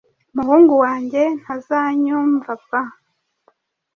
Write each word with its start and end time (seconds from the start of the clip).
Umuhungu 0.31 0.73
wanjye 0.83 1.21
ntazanyumvapa 1.41 2.79